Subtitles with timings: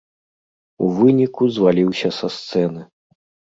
[0.85, 2.81] У выніку, зваліўся са сцэны.